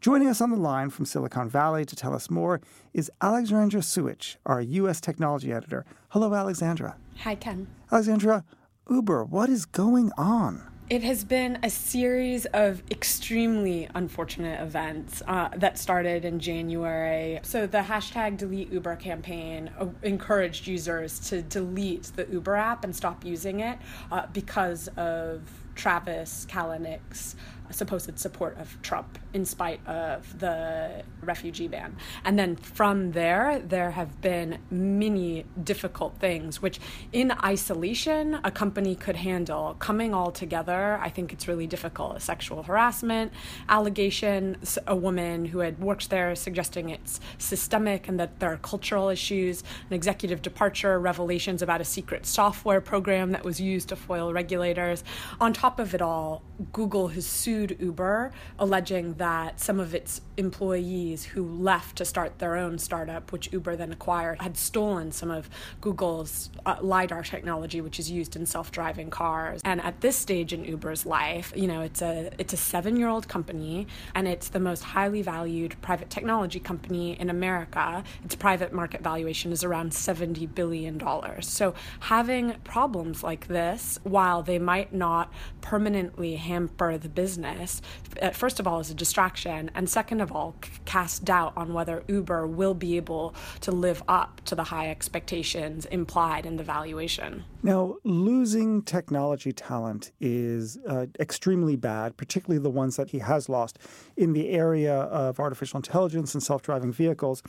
Joining 0.00 0.26
us 0.26 0.40
on 0.40 0.50
the 0.50 0.56
line 0.56 0.90
from 0.90 1.06
Silicon 1.06 1.48
Valley 1.48 1.84
to 1.84 1.94
tell 1.94 2.12
us 2.12 2.28
more 2.28 2.60
is 2.92 3.12
Alexandra 3.22 3.80
Suich, 3.80 4.38
our 4.44 4.60
U.S. 4.60 5.00
technology 5.00 5.52
editor. 5.52 5.84
Hello, 6.08 6.34
Alexandra. 6.34 6.96
Hi, 7.18 7.36
Ken. 7.36 7.68
Alexandra, 7.92 8.44
Uber, 8.90 9.24
what 9.24 9.48
is 9.48 9.66
going 9.66 10.10
on? 10.18 10.75
It 10.88 11.02
has 11.02 11.24
been 11.24 11.58
a 11.64 11.70
series 11.70 12.46
of 12.46 12.80
extremely 12.92 13.88
unfortunate 13.96 14.60
events 14.60 15.20
uh, 15.26 15.48
that 15.56 15.78
started 15.78 16.24
in 16.24 16.38
January. 16.38 17.40
So, 17.42 17.66
the 17.66 17.78
hashtag 17.78 18.36
delete 18.36 18.72
Uber 18.72 18.94
campaign 18.94 19.68
uh, 19.80 19.86
encouraged 20.04 20.68
users 20.68 21.18
to 21.28 21.42
delete 21.42 22.12
the 22.14 22.28
Uber 22.30 22.54
app 22.54 22.84
and 22.84 22.94
stop 22.94 23.24
using 23.24 23.60
it 23.60 23.80
uh, 24.12 24.26
because 24.32 24.86
of 24.96 25.42
Travis 25.74 26.46
Kalanick's 26.48 27.34
supposed 27.70 28.18
support 28.18 28.56
of 28.58 28.80
Trump 28.82 29.18
in 29.32 29.44
spite 29.44 29.84
of 29.86 30.38
the 30.38 31.02
refugee 31.22 31.68
ban. 31.68 31.96
And 32.24 32.38
then 32.38 32.56
from 32.56 33.12
there, 33.12 33.58
there 33.58 33.90
have 33.92 34.20
been 34.20 34.58
many 34.70 35.44
difficult 35.62 36.18
things, 36.18 36.62
which 36.62 36.78
in 37.12 37.32
isolation, 37.44 38.38
a 38.44 38.50
company 38.50 38.94
could 38.94 39.16
handle. 39.16 39.76
Coming 39.78 40.14
all 40.14 40.30
together, 40.30 40.98
I 41.02 41.08
think 41.08 41.32
it's 41.32 41.48
really 41.48 41.66
difficult. 41.66 42.16
A 42.16 42.20
sexual 42.20 42.62
harassment 42.62 43.32
allegation, 43.68 44.56
a 44.86 44.94
woman 44.96 45.46
who 45.46 45.60
had 45.60 45.78
worked 45.80 46.10
there 46.10 46.34
suggesting 46.34 46.90
it's 46.90 47.20
systemic 47.38 48.08
and 48.08 48.20
that 48.20 48.38
there 48.40 48.52
are 48.52 48.58
cultural 48.58 49.08
issues, 49.08 49.62
an 49.88 49.94
executive 49.94 50.42
departure, 50.42 51.00
revelations 51.00 51.62
about 51.62 51.80
a 51.80 51.84
secret 51.84 52.26
software 52.26 52.80
program 52.80 53.32
that 53.32 53.44
was 53.44 53.60
used 53.60 53.88
to 53.88 53.96
foil 53.96 54.32
regulators. 54.32 55.02
On 55.40 55.52
top 55.52 55.80
of 55.80 55.94
it 55.94 56.02
all, 56.02 56.42
Google 56.72 57.08
has 57.08 57.26
sued 57.26 57.55
Uber, 57.64 58.32
alleging 58.58 59.14
that 59.14 59.60
some 59.60 59.80
of 59.80 59.94
its 59.94 60.20
employees 60.36 61.24
who 61.24 61.44
left 61.44 61.96
to 61.96 62.04
start 62.04 62.38
their 62.38 62.56
own 62.56 62.78
startup, 62.78 63.32
which 63.32 63.52
Uber 63.52 63.76
then 63.76 63.92
acquired, 63.92 64.40
had 64.40 64.56
stolen 64.56 65.12
some 65.12 65.30
of 65.30 65.48
Google's 65.80 66.50
uh, 66.64 66.76
LiDAR 66.80 67.22
technology, 67.22 67.80
which 67.80 67.98
is 67.98 68.10
used 68.10 68.36
in 68.36 68.46
self 68.46 68.70
driving 68.70 69.10
cars. 69.10 69.60
And 69.64 69.80
at 69.80 70.00
this 70.00 70.16
stage 70.16 70.52
in 70.52 70.64
Uber's 70.64 71.06
life, 71.06 71.52
you 71.56 71.66
know, 71.66 71.80
it's 71.80 72.02
a, 72.02 72.30
it's 72.38 72.52
a 72.52 72.56
seven 72.56 72.96
year 72.96 73.08
old 73.08 73.28
company 73.28 73.86
and 74.14 74.28
it's 74.28 74.48
the 74.48 74.60
most 74.60 74.82
highly 74.82 75.22
valued 75.22 75.80
private 75.82 76.10
technology 76.10 76.60
company 76.60 77.18
in 77.18 77.30
America. 77.30 78.04
Its 78.24 78.34
private 78.34 78.72
market 78.72 79.02
valuation 79.02 79.52
is 79.52 79.64
around 79.64 79.92
$70 79.92 80.54
billion. 80.54 81.00
So 81.42 81.74
having 82.00 82.54
problems 82.64 83.22
like 83.22 83.48
this, 83.48 83.98
while 84.02 84.42
they 84.42 84.58
might 84.58 84.92
not 84.92 85.32
permanently 85.60 86.36
hamper 86.36 86.98
the 86.98 87.08
business, 87.08 87.82
uh, 88.22 88.30
first 88.30 88.60
of 88.60 88.66
all, 88.66 88.80
is 88.80 88.90
a 88.90 88.94
distraction, 88.94 89.70
and 89.74 89.88
second 89.88 90.20
of 90.20 90.25
all, 90.32 90.54
cast 90.84 91.24
doubt 91.24 91.52
on 91.56 91.72
whether 91.72 92.02
Uber 92.08 92.46
will 92.46 92.74
be 92.74 92.96
able 92.96 93.34
to 93.60 93.72
live 93.72 94.02
up 94.08 94.40
to 94.46 94.54
the 94.54 94.64
high 94.64 94.90
expectations 94.90 95.86
implied 95.86 96.46
in 96.46 96.56
the 96.56 96.64
valuation. 96.64 97.44
Now, 97.62 97.96
losing 98.04 98.82
technology 98.82 99.52
talent 99.52 100.12
is 100.20 100.78
uh, 100.88 101.06
extremely 101.18 101.76
bad, 101.76 102.16
particularly 102.16 102.62
the 102.62 102.70
ones 102.70 102.96
that 102.96 103.10
he 103.10 103.18
has 103.18 103.48
lost 103.48 103.78
in 104.16 104.32
the 104.32 104.50
area 104.50 104.94
of 104.94 105.40
artificial 105.40 105.78
intelligence 105.78 106.34
and 106.34 106.42
self 106.42 106.62
driving 106.62 106.92
vehicles. 106.92 107.42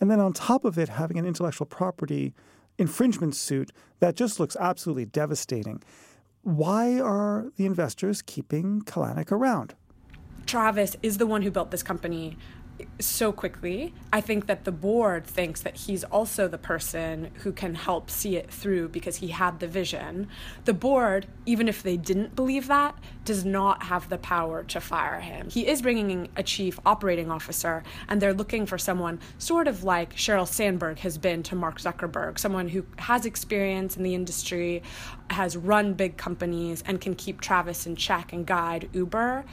And 0.00 0.10
then 0.10 0.20
on 0.20 0.32
top 0.32 0.64
of 0.64 0.78
it, 0.78 0.88
having 0.88 1.18
an 1.18 1.26
intellectual 1.26 1.66
property 1.66 2.34
infringement 2.78 3.36
suit 3.36 3.70
that 4.00 4.16
just 4.16 4.40
looks 4.40 4.56
absolutely 4.56 5.04
devastating 5.04 5.82
why 6.42 6.98
are 6.98 7.52
the 7.56 7.66
investors 7.66 8.20
keeping 8.20 8.82
Kalanick 8.82 9.30
around? 9.30 9.74
Travis 10.46 10.96
is 11.02 11.18
the 11.18 11.26
one 11.26 11.42
who 11.42 11.50
built 11.50 11.70
this 11.70 11.82
company 11.82 12.36
so 12.98 13.32
quickly. 13.32 13.94
I 14.12 14.20
think 14.20 14.46
that 14.46 14.64
the 14.64 14.72
board 14.72 15.24
thinks 15.24 15.60
that 15.62 15.76
he's 15.76 16.04
also 16.04 16.48
the 16.48 16.58
person 16.58 17.30
who 17.42 17.52
can 17.52 17.74
help 17.74 18.10
see 18.10 18.36
it 18.36 18.50
through 18.50 18.88
because 18.88 19.16
he 19.16 19.28
had 19.28 19.60
the 19.60 19.66
vision. 19.66 20.28
The 20.64 20.74
board, 20.74 21.26
even 21.46 21.68
if 21.68 21.82
they 21.82 21.96
didn't 21.96 22.34
believe 22.34 22.66
that, 22.68 22.96
does 23.24 23.44
not 23.44 23.84
have 23.84 24.08
the 24.08 24.18
power 24.18 24.64
to 24.64 24.80
fire 24.80 25.20
him. 25.20 25.48
He 25.50 25.66
is 25.66 25.82
bringing 25.82 26.10
in 26.10 26.28
a 26.36 26.42
chief 26.42 26.78
operating 26.84 27.30
officer, 27.30 27.82
and 28.08 28.20
they're 28.20 28.34
looking 28.34 28.66
for 28.66 28.78
someone 28.78 29.20
sort 29.38 29.68
of 29.68 29.84
like 29.84 30.14
Sheryl 30.14 30.48
Sandberg 30.48 30.98
has 31.00 31.18
been 31.18 31.42
to 31.44 31.54
Mark 31.54 31.78
Zuckerberg, 31.80 32.38
someone 32.38 32.68
who 32.68 32.84
has 32.98 33.26
experience 33.26 33.96
in 33.96 34.02
the 34.02 34.14
industry, 34.14 34.82
has 35.30 35.56
run 35.56 35.94
big 35.94 36.16
companies, 36.16 36.82
and 36.86 37.00
can 37.00 37.14
keep 37.14 37.40
Travis 37.40 37.86
in 37.86 37.96
check 37.96 38.32
and 38.32 38.46
guide 38.46 38.88
Uber 38.92 39.44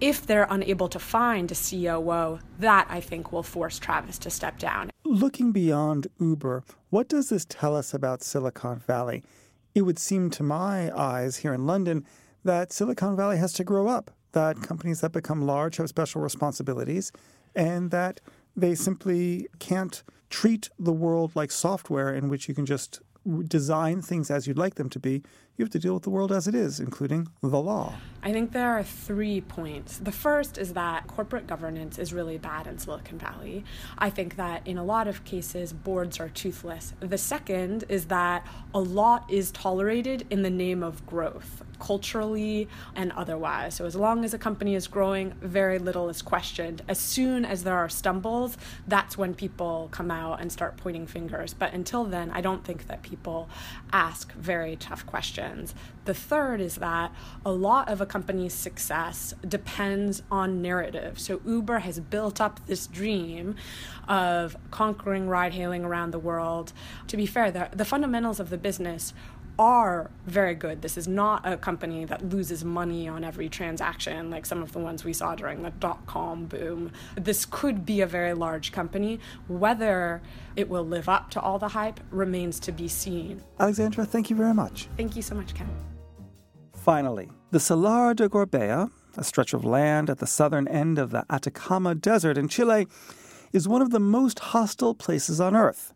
if 0.00 0.26
they're 0.26 0.46
unable 0.50 0.88
to 0.88 0.98
find 0.98 1.50
a 1.50 1.54
COO, 1.54 2.38
that 2.58 2.86
I 2.88 3.00
think 3.00 3.32
will 3.32 3.42
force 3.42 3.78
Travis 3.78 4.18
to 4.18 4.30
step 4.30 4.58
down. 4.58 4.90
Looking 5.04 5.52
beyond 5.52 6.08
Uber, 6.18 6.64
what 6.90 7.08
does 7.08 7.28
this 7.28 7.44
tell 7.44 7.76
us 7.76 7.94
about 7.94 8.22
Silicon 8.22 8.78
Valley? 8.78 9.22
It 9.74 9.82
would 9.82 9.98
seem 9.98 10.30
to 10.30 10.42
my 10.42 10.90
eyes 10.96 11.36
here 11.38 11.52
in 11.52 11.66
London 11.66 12.04
that 12.44 12.72
Silicon 12.72 13.16
Valley 13.16 13.38
has 13.38 13.52
to 13.54 13.64
grow 13.64 13.88
up, 13.88 14.10
that 14.32 14.62
companies 14.62 15.00
that 15.00 15.12
become 15.12 15.46
large 15.46 15.76
have 15.76 15.88
special 15.88 16.20
responsibilities, 16.20 17.12
and 17.54 17.90
that 17.90 18.20
they 18.54 18.74
simply 18.74 19.46
can't 19.58 20.02
treat 20.30 20.70
the 20.78 20.92
world 20.92 21.32
like 21.34 21.50
software 21.50 22.12
in 22.12 22.28
which 22.28 22.48
you 22.48 22.54
can 22.54 22.66
just 22.66 23.00
design 23.48 24.00
things 24.02 24.30
as 24.30 24.46
you'd 24.46 24.58
like 24.58 24.76
them 24.76 24.88
to 24.88 24.98
be, 24.98 25.22
you 25.56 25.64
have 25.64 25.70
to 25.70 25.78
deal 25.78 25.94
with 25.94 26.02
the 26.02 26.10
world 26.10 26.32
as 26.32 26.46
it 26.46 26.54
is, 26.54 26.80
including 26.80 27.28
the 27.42 27.60
law. 27.60 27.94
I 28.22 28.32
think 28.32 28.52
there 28.52 28.70
are 28.72 28.82
three 28.82 29.40
points. 29.40 29.98
The 29.98 30.12
first 30.12 30.58
is 30.58 30.72
that 30.72 31.06
corporate 31.06 31.46
governance 31.46 31.98
is 31.98 32.12
really 32.12 32.38
bad 32.38 32.66
in 32.66 32.76
Silicon 32.78 33.18
Valley. 33.18 33.64
I 33.98 34.10
think 34.10 34.36
that 34.36 34.66
in 34.66 34.78
a 34.78 34.84
lot 34.84 35.06
of 35.06 35.24
cases, 35.24 35.72
boards 35.72 36.18
are 36.18 36.28
toothless. 36.28 36.92
The 37.00 37.18
second 37.18 37.84
is 37.88 38.06
that 38.06 38.46
a 38.74 38.80
lot 38.80 39.30
is 39.30 39.50
tolerated 39.52 40.26
in 40.28 40.42
the 40.42 40.50
name 40.50 40.82
of 40.82 41.06
growth, 41.06 41.62
culturally 41.78 42.68
and 42.94 43.12
otherwise. 43.12 43.74
So, 43.74 43.84
as 43.86 43.94
long 43.94 44.24
as 44.24 44.34
a 44.34 44.38
company 44.38 44.74
is 44.74 44.88
growing, 44.88 45.32
very 45.40 45.78
little 45.78 46.08
is 46.08 46.20
questioned. 46.20 46.82
As 46.88 46.98
soon 46.98 47.44
as 47.44 47.62
there 47.62 47.76
are 47.76 47.88
stumbles, 47.88 48.58
that's 48.88 49.16
when 49.16 49.34
people 49.34 49.88
come 49.92 50.10
out 50.10 50.40
and 50.40 50.50
start 50.50 50.76
pointing 50.76 51.06
fingers. 51.06 51.54
But 51.54 51.72
until 51.72 52.04
then, 52.04 52.30
I 52.32 52.40
don't 52.40 52.64
think 52.64 52.88
that 52.88 53.02
people 53.02 53.48
ask 53.92 54.32
very 54.32 54.74
tough 54.74 55.06
questions 55.06 55.45
The 56.04 56.14
third 56.14 56.60
is 56.60 56.76
that 56.76 57.12
a 57.44 57.50
lot 57.50 57.88
of 57.88 58.00
a 58.00 58.06
company's 58.06 58.54
success 58.54 59.34
depends 59.46 60.22
on 60.30 60.62
narrative. 60.62 61.18
So 61.18 61.40
Uber 61.44 61.80
has 61.80 61.98
built 62.00 62.40
up 62.40 62.64
this 62.66 62.86
dream 62.86 63.56
of 64.08 64.56
conquering 64.70 65.28
ride 65.28 65.54
hailing 65.54 65.84
around 65.84 66.12
the 66.12 66.18
world. 66.18 66.72
To 67.08 67.16
be 67.16 67.26
fair, 67.26 67.50
the, 67.50 67.68
the 67.72 67.84
fundamentals 67.84 68.38
of 68.38 68.50
the 68.50 68.58
business 68.58 69.12
are 69.58 70.10
very 70.26 70.54
good. 70.54 70.82
This 70.82 70.96
is 70.96 71.08
not 71.08 71.46
a 71.46 71.56
company 71.56 72.04
that 72.04 72.28
loses 72.28 72.64
money 72.64 73.08
on 73.08 73.24
every 73.24 73.48
transaction 73.48 74.30
like 74.30 74.44
some 74.44 74.62
of 74.62 74.72
the 74.72 74.78
ones 74.78 75.04
we 75.04 75.12
saw 75.12 75.34
during 75.34 75.62
the 75.62 75.70
dot 75.70 76.04
com 76.06 76.46
boom. 76.46 76.92
This 77.14 77.44
could 77.44 77.86
be 77.86 78.00
a 78.02 78.06
very 78.06 78.34
large 78.34 78.72
company. 78.72 79.18
Whether 79.48 80.20
it 80.56 80.68
will 80.68 80.84
live 80.84 81.08
up 81.08 81.30
to 81.30 81.40
all 81.40 81.58
the 81.58 81.68
hype 81.68 82.00
remains 82.10 82.60
to 82.60 82.72
be 82.72 82.88
seen. 82.88 83.42
Alexandra, 83.58 84.04
thank 84.04 84.30
you 84.30 84.36
very 84.36 84.54
much. 84.54 84.88
Thank 84.96 85.16
you 85.16 85.22
so 85.22 85.34
much, 85.34 85.54
Ken. 85.54 85.68
Finally, 86.74 87.30
the 87.50 87.60
Salar 87.60 88.14
de 88.14 88.28
Gorbea, 88.28 88.90
a 89.16 89.24
stretch 89.24 89.54
of 89.54 89.64
land 89.64 90.10
at 90.10 90.18
the 90.18 90.26
southern 90.26 90.68
end 90.68 90.98
of 90.98 91.10
the 91.10 91.24
Atacama 91.30 91.94
Desert 91.94 92.36
in 92.36 92.48
Chile, 92.48 92.86
is 93.52 93.66
one 93.66 93.80
of 93.80 93.90
the 93.90 94.00
most 94.00 94.38
hostile 94.38 94.94
places 94.94 95.40
on 95.40 95.56
Earth. 95.56 95.94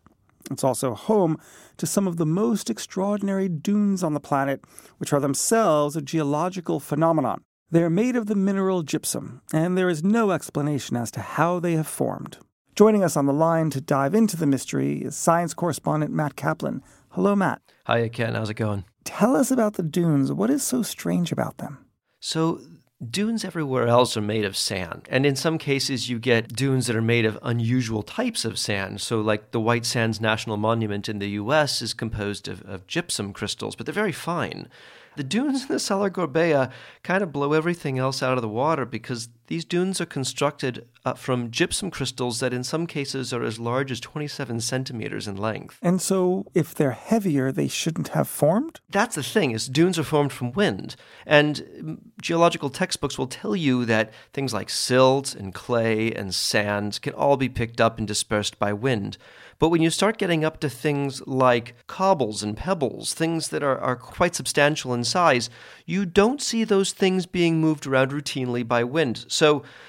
It's 0.51 0.65
also 0.65 0.95
home 0.95 1.39
to 1.77 1.87
some 1.87 2.07
of 2.07 2.17
the 2.17 2.27
most 2.27 2.69
extraordinary 2.69 3.49
dunes 3.49 4.03
on 4.03 4.15
the 4.15 4.21
planet, 4.21 4.63
which 4.99 5.13
are 5.13 5.21
themselves 5.21 5.97
a 5.97 6.03
geological 6.03 6.81
phenomenon. 6.81 7.43
They 7.71 7.85
are 7.85 7.91
made 7.91 8.17
of 8.17 8.27
the 8.27 8.35
mineral 8.35 8.83
gypsum, 8.83 9.43
and 9.53 9.79
there 9.79 9.89
is 9.89 10.03
no 10.03 10.33
explanation 10.33 10.97
as 10.97 11.11
to 11.13 11.21
how 11.21 11.61
they 11.61 11.75
have 11.75 11.87
formed. 11.87 12.39
Joining 12.75 13.05
us 13.05 13.17
on 13.17 13.27
the 13.27 13.33
line 13.33 13.71
to 13.71 13.81
dive 13.81 14.15
into 14.15 14.37
the 14.37 14.47
mystery 14.47 15.03
is 15.03 15.17
science 15.17 15.55
correspondent 15.55 16.13
Matt 16.13 16.35
Kaplan. 16.35 16.83
Hello, 17.11 17.37
Matt. 17.37 17.63
Hiya, 17.87 18.09
Ken. 18.09 18.35
How's 18.35 18.51
it 18.51 18.55
going? 18.55 18.85
Tell 19.05 19.37
us 19.37 19.51
about 19.51 19.75
the 19.75 19.83
dunes. 19.83 20.33
What 20.33 20.51
is 20.51 20.63
so 20.63 20.83
strange 20.83 21.31
about 21.31 21.59
them? 21.59 21.85
So, 22.19 22.61
dunes 23.09 23.45
everywhere 23.45 23.87
else 23.87 24.17
are 24.17 24.23
made 24.23 24.45
of 24.45 24.57
sand. 24.57 25.09
And 25.11 25.25
in 25.25 25.35
some 25.37 25.57
cases, 25.57 26.11
you 26.11 26.19
get 26.19 26.55
dunes 26.55 26.87
that 26.87 26.97
are 26.97 27.03
made 27.03 27.25
of 27.25 27.39
unusual 27.43 28.03
types 28.03 28.45
of 28.45 28.59
sand. 28.59 29.01
So, 29.01 29.21
like 29.21 29.53
the 29.53 29.61
White 29.61 29.87
Sands 29.87 30.21
National 30.21 30.57
Monument 30.57 31.09
in 31.09 31.19
the 31.19 31.31
US 31.31 31.81
is 31.81 31.95
composed 31.95 32.49
of, 32.49 32.63
of 32.63 32.87
gypsum 32.87 33.33
crystals, 33.33 33.75
but 33.75 33.87
they're 33.87 33.95
very 33.95 34.13
fine. 34.13 34.69
The 35.17 35.25
dunes 35.25 35.63
in 35.63 35.69
the 35.69 35.81
Salar 35.81 36.11
Gorbea 36.11 36.71
kind 37.03 37.23
of 37.23 37.33
blow 37.33 37.53
everything 37.53 37.99
else 37.99 38.23
out 38.23 38.39
of 38.39 38.43
the 38.43 38.49
water 38.49 38.85
because 38.85 39.29
these 39.51 39.65
dunes 39.65 40.01
are 40.01 40.07
constructed 40.07 40.87
uh, 41.05 41.15
from 41.15 41.51
gypsum 41.51 41.91
crystals 41.91 42.39
that 42.39 42.55
in 42.55 42.63
some 42.63 42.87
cases 42.87 43.33
are 43.33 43.43
as 43.43 43.59
large 43.59 43.91
as 43.91 43.99
27 43.99 44.61
centimeters 44.61 45.27
in 45.27 45.37
length. 45.37 45.77
And 45.83 46.01
so 46.01 46.47
if 46.55 46.73
they're 46.73 46.93
heavier, 46.93 47.51
they 47.51 47.67
shouldn't 47.67 48.09
have 48.09 48.29
formed? 48.29 48.79
That's 48.89 49.17
the 49.17 49.25
thing, 49.25 49.51
is 49.51 49.67
dunes 49.67 49.99
are 49.99 50.05
formed 50.05 50.33
from 50.33 50.53
wind. 50.53 50.95
And 51.27 51.57
mm, 51.57 51.99
geological 52.23 52.71
textbooks 52.71 53.19
will 53.19 53.27
tell 53.27 53.57
you 53.57 53.85
that 53.87 54.13
things 54.33 54.55
like 54.55 54.71
silt 54.71 55.35
and 55.35 55.53
clay 55.53 56.13
and 56.13 56.33
sand 56.33 57.01
can 57.03 57.15
all 57.15 57.37
be 57.37 57.49
picked 57.49 57.81
up 57.81 57.99
and 57.99 58.07
dispersed 58.07 58.57
by 58.61 58.73
wind. 58.73 59.19
But 59.59 59.69
when 59.69 59.83
you 59.83 59.91
start 59.91 60.17
getting 60.17 60.43
up 60.43 60.59
to 60.61 60.71
things 60.71 61.27
like 61.27 61.75
cobbles 61.87 62.43
and 62.43 62.57
pebbles, 62.57 63.13
things 63.13 63.49
that 63.49 63.63
are, 63.63 63.79
are 63.79 63.97
quite 63.97 64.35
substantial 64.35 64.95
in 64.95 65.05
size, 65.05 65.51
you 65.85 66.07
don't 66.07 66.41
see 66.41 66.65
those 66.65 66.93
things 66.93 67.27
being 67.27 67.61
moved 67.61 67.87
around 67.87 68.11
routinely 68.11 68.67
by 68.67 68.85
wind. 68.85 69.27
So 69.29 69.40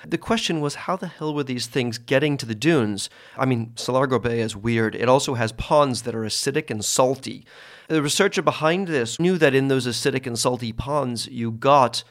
the 0.08 0.17
question 0.17 0.62
was 0.62 0.75
how 0.75 0.96
the 0.96 1.08
hell 1.08 1.34
were 1.34 1.43
these 1.43 1.67
things 1.67 1.98
getting 1.98 2.38
to 2.38 2.46
the 2.46 2.55
dunes? 2.55 3.10
I 3.38 3.46
mean, 3.46 3.74
Salar 3.75 4.08
Bay 4.20 4.39
is 4.39 4.55
weird. 4.55 4.96
It 4.96 5.10
also 5.10 5.36
has 5.36 5.51
ponds 5.51 6.03
that 6.03 6.15
are 6.15 6.24
acidic 6.24 6.70
and 6.70 6.84
salty. 6.84 7.46
The 7.88 8.01
researcher 8.01 8.41
behind 8.41 8.88
this 8.88 9.20
knew 9.20 9.38
that 9.38 9.53
in 9.53 9.67
those 9.67 9.86
acidic 9.86 10.25
and 10.25 10.38
salty 10.38 10.72
ponds, 10.72 11.27
you 11.27 11.51
got 11.51 12.03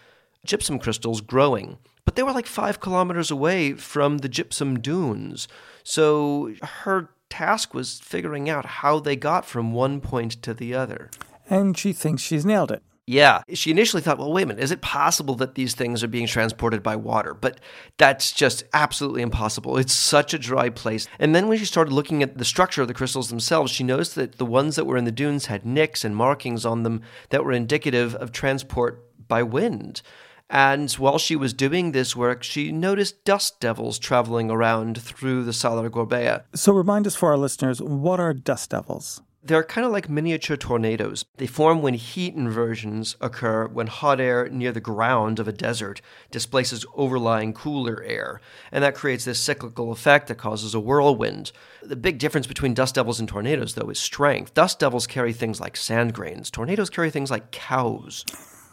gypsum 0.45 0.79
crystals 0.79 1.21
growing. 1.21 1.79
But 2.05 2.17
they 2.17 2.23
were 2.23 2.33
like 2.33 2.47
five 2.47 2.81
kilometers 2.81 3.31
away 3.31 3.75
from 3.75 4.19
the 4.19 4.29
gypsum 4.29 4.81
dunes. 4.81 5.49
So 5.85 6.55
her 6.85 7.11
task 7.29 7.73
was 7.73 8.01
figuring 8.01 8.51
out 8.51 8.67
how 8.67 9.01
they 9.01 9.17
got 9.17 9.45
from 9.47 9.73
one 9.73 10.01
point 10.01 10.43
to 10.43 10.53
the 10.53 10.75
other. 10.75 11.11
And 11.49 11.77
she 11.79 11.93
thinks 11.93 12.23
she's 12.23 12.45
nailed 12.45 12.71
it. 12.71 12.83
Yeah, 13.11 13.43
she 13.55 13.73
initially 13.73 14.03
thought, 14.03 14.19
well, 14.19 14.33
wait 14.33 14.45
a 14.45 14.47
minute, 14.47 14.63
is 14.63 14.71
it 14.71 14.83
possible 14.83 15.35
that 15.35 15.57
these 15.57 15.75
things 15.75 16.05
are 16.05 16.09
being 16.09 16.29
transported 16.29 16.81
by 16.81 16.95
water? 16.95 17.35
But 17.35 17.59
that's 17.99 18.31
just 18.31 18.63
absolutely 18.73 19.21
impossible. 19.21 19.79
It's 19.79 19.93
such 19.93 20.33
a 20.33 20.39
dry 20.39 20.69
place. 20.69 21.09
And 21.19 21.35
then 21.35 21.49
when 21.49 21.59
she 21.59 21.65
started 21.65 21.93
looking 21.93 22.23
at 22.23 22.39
the 22.39 22.45
structure 22.45 22.83
of 22.83 22.87
the 22.87 22.95
crystals 22.95 23.29
themselves, 23.29 23.73
she 23.73 23.83
noticed 23.83 24.15
that 24.15 24.39
the 24.39 24.47
ones 24.47 24.77
that 24.77 24.85
were 24.85 24.97
in 24.97 25.07
the 25.07 25.11
dunes 25.11 25.47
had 25.47 25.67
nicks 25.67 26.05
and 26.05 26.15
markings 26.15 26.65
on 26.65 26.85
them 26.85 27.03
that 27.31 27.45
were 27.45 27.51
indicative 27.51 28.15
of 28.15 28.31
transport 28.31 29.05
by 29.27 29.43
wind. 29.43 30.03
And 30.49 30.89
while 30.93 31.19
she 31.19 31.35
was 31.35 31.53
doing 31.53 31.91
this 31.91 32.15
work, 32.15 32.45
she 32.45 32.71
noticed 32.71 33.25
dust 33.25 33.59
devils 33.59 33.99
traveling 33.99 34.53
around 34.53 35.03
through 35.03 35.43
the 35.43 35.53
Salar 35.53 35.91
Gorbea. 35.91 36.45
So 36.55 36.73
remind 36.73 37.09
us 37.09 37.17
for 37.17 37.31
our 37.31 37.39
listeners, 37.39 37.83
what 37.83 38.21
are 38.21 38.33
dust 38.33 38.71
devils? 38.71 39.21
They're 39.43 39.65
kind 39.65 39.87
of 39.87 39.93
like 39.93 40.11
miniature 40.11 40.57
tornadoes. 40.57 41.25
They 41.39 41.47
form 41.47 41.81
when 41.81 41.95
heat 41.95 42.35
inversions 42.35 43.17
occur, 43.23 43.67
when 43.69 43.87
hot 43.87 44.21
air 44.21 44.49
near 44.51 44.71
the 44.71 44.81
ground 44.81 45.39
of 45.39 45.49
a 45.49 45.53
desert 45.53 46.03
displaces 46.31 46.85
overlying 46.95 47.55
cooler 47.55 48.03
air. 48.03 48.43
And 48.71 48.85
that 48.85 48.95
creates 48.95 49.25
this 49.25 49.41
cyclical 49.41 49.93
effect 49.93 50.29
that 50.29 50.37
causes 50.37 50.75
a 50.75 50.81
whirlwind. 50.81 51.53
The 51.83 51.97
big 51.97 52.19
difference 52.19 52.47
between 52.47 52.75
dust 52.75 52.97
devils 52.97 53.19
and 53.19 53.29
tornadoes, 53.29 53.75
though, 53.75 53.89
is 53.89 53.99
strength. 53.99 54.53
Dust 54.53 54.79
devils 54.79 55.07
carry 55.07 55.33
things 55.33 55.59
like 55.59 55.77
sand 55.77 56.13
grains, 56.13 56.51
tornadoes 56.51 56.91
carry 56.91 57.11
things 57.11 57.31
like 57.31 57.51
cows 57.51 58.27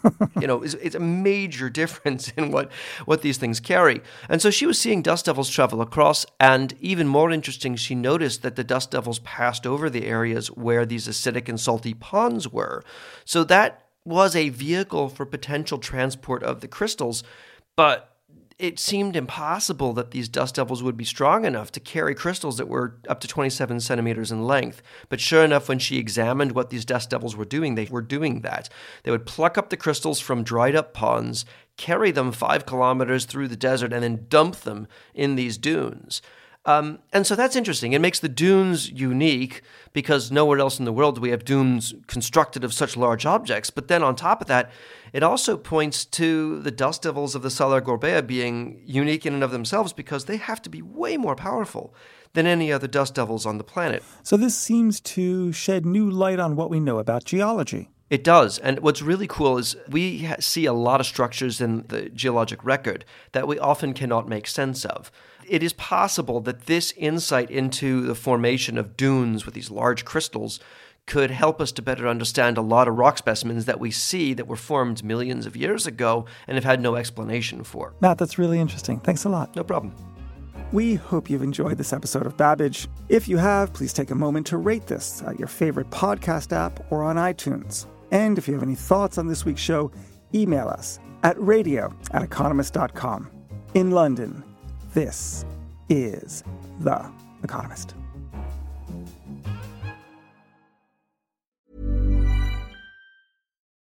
you 0.42 0.48
know, 0.48 0.64
it's, 0.64 0.74
it's, 0.76 0.96
a 0.96 1.00
major 1.00 1.70
difference 1.70 2.32
in 2.38 2.52
what, 2.52 2.72
what 3.06 3.22
these 3.22 3.38
things 3.38 3.60
carry. 3.60 4.02
And 4.30 4.42
so 4.42 4.50
she 4.50 4.66
was 4.66 4.80
seeing 4.80 5.02
dust 5.02 5.26
devils 5.26 5.50
travel 5.50 5.82
across, 5.82 6.26
and 6.40 6.76
even 6.80 7.08
more 7.08 7.32
interesting, 7.32 7.76
she 7.76 7.96
noticed 7.96 8.42
that 8.42 8.56
the 8.56 8.64
dust 8.64 8.92
devils 8.92 9.20
passed 9.20 9.66
over 9.66 9.90
the 9.90 10.06
areas 10.06 10.48
where 10.48 10.86
these 10.86 11.08
acidic 11.08 11.50
and 11.50 11.60
salty 11.60 11.94
ponds 11.94 12.52
were. 12.52 12.84
So 13.26 13.44
that 13.46 13.88
was 14.06 14.36
a 14.36 14.50
vehicle 14.50 15.10
for 15.10 15.26
potential 15.26 15.78
transport 15.78 16.44
of 16.44 16.62
the 16.62 16.68
crystals, 16.68 17.24
but 17.76 18.17
it 18.60 18.80
seemed 18.80 19.16
impossible 19.16 19.94
that 19.94 20.12
these 20.12 20.28
dust 20.28 20.56
devils 20.56 20.82
would 20.82 20.98
be 20.98 21.06
strong 21.06 21.46
enough 21.46 21.72
to 21.72 21.80
carry 21.80 22.16
crystals 22.16 22.58
that 22.58 22.68
were 22.68 22.98
up 23.08 23.20
to 23.20 23.28
27 23.28 23.80
centimeters 23.80 24.32
in 24.32 24.48
length. 24.48 24.82
But 25.10 25.22
sure 25.22 25.44
enough, 25.44 25.70
when 25.70 25.78
she 25.78 26.00
examined 26.00 26.54
what 26.54 26.72
these 26.72 26.84
dust 26.84 27.12
devils 27.12 27.36
were 27.36 27.46
doing, 27.46 27.76
they 27.76 27.86
were 27.86 28.02
doing 28.02 28.42
that. 28.42 28.68
They 29.04 29.12
would 29.12 29.28
pluck 29.28 29.60
up 29.60 29.70
the 29.70 29.78
crystals 29.78 30.20
from 30.20 30.44
dried 30.44 30.76
up 30.76 30.92
ponds, 30.94 31.46
carry 31.78 32.10
them 32.10 32.32
five 32.32 32.66
kilometers 32.66 33.26
through 33.26 33.50
the 33.50 33.56
desert, 33.56 33.94
and 33.94 34.02
then 34.02 34.26
dump 34.28 34.56
them 34.58 34.88
in 35.14 35.36
these 35.36 35.60
dunes. 35.60 36.24
Um, 36.68 37.00
and 37.14 37.26
so 37.26 37.34
that's 37.34 37.56
interesting. 37.56 37.94
It 37.94 38.02
makes 38.02 38.20
the 38.20 38.28
dunes 38.28 38.92
unique 38.92 39.62
because 39.94 40.32
nowhere 40.32 40.60
else 40.60 40.80
in 40.80 40.86
the 40.86 40.92
world 40.92 41.16
do 41.16 41.22
we 41.22 41.30
have 41.30 41.46
dunes 41.46 41.96
constructed 42.08 42.66
of 42.66 42.74
such 42.74 42.98
large 42.98 43.26
objects. 43.26 43.70
But 43.70 43.88
then 43.88 44.04
on 44.04 44.18
top 44.18 44.42
of 44.42 44.48
that, 44.48 44.70
it 45.14 45.24
also 45.24 45.56
points 45.56 46.04
to 46.06 46.60
the 46.62 46.70
dust 46.70 47.04
devils 47.04 47.36
of 47.36 47.42
the 47.42 47.50
Salar 47.50 47.82
Gorbea 47.82 48.28
being 48.28 48.82
unique 48.86 49.26
in 49.26 49.34
and 49.34 49.46
of 49.46 49.52
themselves 49.52 49.94
because 49.94 50.26
they 50.26 50.36
have 50.36 50.62
to 50.64 50.70
be 50.70 50.82
way 50.82 51.16
more 51.16 51.38
powerful 51.38 51.96
than 52.34 52.46
any 52.46 52.70
other 52.70 52.88
dust 52.88 53.16
devils 53.16 53.46
on 53.46 53.58
the 53.58 53.64
planet. 53.64 54.04
So 54.22 54.36
this 54.36 54.56
seems 54.58 55.00
to 55.00 55.54
shed 55.54 55.86
new 55.86 56.12
light 56.12 56.40
on 56.40 56.58
what 56.58 56.70
we 56.70 56.82
know 56.82 57.00
about 57.00 57.24
geology. 57.24 57.90
It 58.10 58.24
does. 58.24 58.58
And 58.60 58.80
what's 58.80 59.02
really 59.02 59.28
cool 59.28 59.58
is 59.58 59.76
we 59.90 60.30
see 60.40 60.66
a 60.66 60.74
lot 60.74 61.02
of 61.02 61.06
structures 61.06 61.60
in 61.60 61.86
the 61.88 62.10
geologic 62.10 62.64
record 62.64 63.04
that 63.34 63.48
we 63.48 63.60
often 63.60 63.94
cannot 63.94 64.30
make 64.30 64.48
sense 64.48 64.86
of 64.86 65.12
it 65.48 65.64
is 65.64 65.74
possible 65.74 66.42
that 66.42 66.66
this 66.66 66.94
insight 66.98 67.50
into 67.50 68.02
the 68.02 68.16
formation 68.16 68.78
of 68.78 68.98
dunes 68.98 69.46
with 69.46 69.56
these 69.56 69.72
large 69.72 70.06
crystals 70.06 70.60
could 71.06 71.32
help 71.32 71.62
us 71.62 71.72
to 71.72 71.82
better 71.82 72.08
understand 72.08 72.58
a 72.58 72.62
lot 72.62 72.88
of 72.88 72.98
rock 72.98 73.18
specimens 73.18 73.64
that 73.66 73.80
we 73.80 73.90
see 73.90 74.34
that 74.34 74.46
were 74.46 74.58
formed 74.58 75.04
millions 75.04 75.46
of 75.46 75.56
years 75.56 75.88
ago 75.88 76.26
and 76.48 76.56
have 76.56 76.66
had 76.66 76.82
no 76.82 76.98
explanation 76.98 77.64
for. 77.64 77.94
Matt, 78.02 78.18
that's 78.18 78.38
really 78.38 78.60
interesting. 78.60 79.00
Thanks 79.00 79.24
a 79.24 79.30
lot. 79.30 79.56
No 79.56 79.64
problem. 79.64 79.96
We 80.74 80.96
hope 80.96 81.30
you've 81.30 81.44
enjoyed 81.44 81.78
this 81.78 81.94
episode 81.94 82.26
of 82.26 82.36
Babbage. 82.36 82.90
If 83.08 83.30
you 83.30 83.38
have, 83.38 83.72
please 83.72 83.94
take 83.94 84.12
a 84.12 84.16
moment 84.16 84.48
to 84.48 84.58
rate 84.58 84.86
this 84.86 85.24
at 85.26 85.40
your 85.40 85.48
favorite 85.48 85.90
podcast 85.92 86.52
app 86.52 86.92
or 86.92 87.04
on 87.04 87.16
iTunes. 87.16 87.86
And 88.12 88.38
if 88.38 88.48
you 88.48 88.54
have 88.54 88.64
any 88.64 88.76
thoughts 88.76 89.18
on 89.18 89.28
this 89.28 89.46
week's 89.46 89.62
show, 89.62 89.92
email 90.34 90.68
us 90.68 91.00
at 91.24 91.40
radio 91.42 91.94
at 92.12 92.24
economist.com. 92.24 93.30
In 93.74 93.92
London, 93.92 94.44
this 94.94 95.46
is 95.90 96.44
The 96.80 97.12
Economist. 97.44 97.94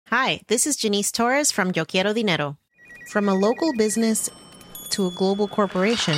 Hi, 0.09 0.41
this 0.47 0.67
is 0.67 0.77
Janice 0.77 1.11
Torres 1.11 1.51
from 1.51 1.73
Yo 1.75 1.85
Quiero 1.85 2.13
Dinero. 2.13 2.59
From 3.11 3.29
a 3.29 3.35
local 3.35 3.73
business 3.77 4.31
to 4.91 5.07
a 5.07 5.11
global 5.11 5.49
corporation, 5.49 6.15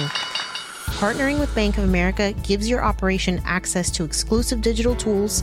partnering 1.01 1.41
with 1.41 1.55
Bank 1.55 1.79
of 1.79 1.85
America 1.85 2.33
gives 2.43 2.69
your 2.69 2.85
operation 2.85 3.41
access 3.45 3.91
to 3.93 4.05
exclusive 4.05 4.61
digital 4.61 4.95
tools, 4.95 5.43